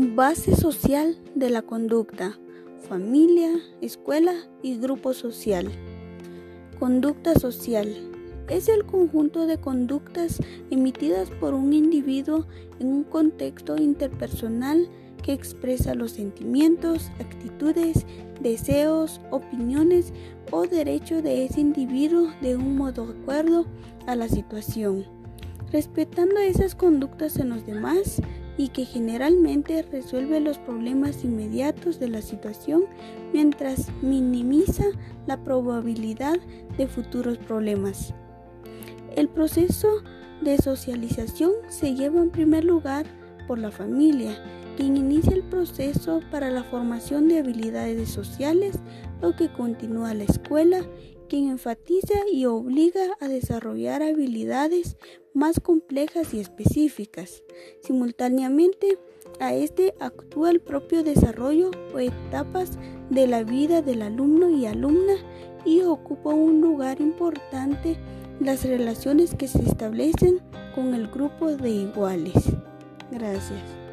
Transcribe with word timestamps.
Base 0.00 0.54
social 0.54 1.18
de 1.34 1.50
la 1.50 1.62
conducta. 1.62 2.38
Familia, 2.88 3.50
escuela 3.80 4.32
y 4.62 4.78
grupo 4.78 5.12
social. 5.12 5.72
Conducta 6.78 7.34
social. 7.34 7.96
Es 8.48 8.68
el 8.68 8.86
conjunto 8.86 9.48
de 9.48 9.58
conductas 9.58 10.40
emitidas 10.70 11.30
por 11.40 11.52
un 11.52 11.72
individuo 11.72 12.46
en 12.78 12.92
un 12.92 13.02
contexto 13.02 13.76
interpersonal 13.76 14.88
que 15.24 15.32
expresa 15.32 15.96
los 15.96 16.12
sentimientos, 16.12 17.10
actitudes, 17.18 18.06
deseos, 18.40 19.20
opiniones 19.32 20.12
o 20.52 20.68
derechos 20.68 21.24
de 21.24 21.44
ese 21.44 21.60
individuo 21.60 22.28
de 22.40 22.54
un 22.54 22.76
modo 22.76 23.16
acuerdo 23.20 23.66
a 24.06 24.14
la 24.14 24.28
situación, 24.28 25.06
respetando 25.72 26.38
esas 26.38 26.76
conductas 26.76 27.36
en 27.38 27.48
los 27.48 27.66
demás 27.66 28.22
y 28.58 28.68
que 28.68 28.84
generalmente 28.84 29.80
resuelve 29.82 30.40
los 30.40 30.58
problemas 30.58 31.24
inmediatos 31.24 31.98
de 31.98 32.08
la 32.08 32.20
situación 32.20 32.84
mientras 33.32 33.90
minimiza 34.02 34.84
la 35.26 35.42
probabilidad 35.42 36.38
de 36.76 36.86
futuros 36.88 37.38
problemas. 37.38 38.12
El 39.16 39.28
proceso 39.28 39.88
de 40.42 40.58
socialización 40.58 41.52
se 41.68 41.94
lleva 41.94 42.20
en 42.20 42.30
primer 42.30 42.64
lugar 42.64 43.06
por 43.48 43.58
la 43.58 43.72
familia, 43.72 44.40
quien 44.76 44.96
inicia 44.96 45.32
el 45.34 45.42
proceso 45.42 46.20
para 46.30 46.50
la 46.50 46.62
formación 46.62 47.26
de 47.26 47.38
habilidades 47.38 48.10
sociales, 48.10 48.78
lo 49.20 49.34
que 49.34 49.50
continúa 49.50 50.14
la 50.14 50.22
escuela 50.22 50.86
quien 51.28 51.50
enfatiza 51.50 52.14
y 52.32 52.46
obliga 52.46 53.02
a 53.20 53.28
desarrollar 53.28 54.02
habilidades 54.02 54.96
más 55.34 55.60
complejas 55.60 56.34
y 56.34 56.40
específicas. 56.40 57.42
Simultáneamente 57.82 58.98
a 59.38 59.54
este 59.54 59.94
actúa 60.00 60.50
el 60.50 60.60
propio 60.60 61.02
desarrollo 61.02 61.70
o 61.94 61.98
etapas 61.98 62.78
de 63.10 63.26
la 63.26 63.44
vida 63.44 63.82
del 63.82 64.02
alumno 64.02 64.50
y 64.50 64.66
alumna 64.66 65.14
y 65.64 65.82
ocupa 65.82 66.30
un 66.30 66.60
lugar 66.60 67.00
importante 67.00 67.98
las 68.40 68.64
relaciones 68.64 69.34
que 69.34 69.48
se 69.48 69.62
establecen 69.62 70.40
con 70.74 70.94
el 70.94 71.08
grupo 71.08 71.56
de 71.56 71.70
iguales. 71.70 72.34
Gracias. 73.10 73.87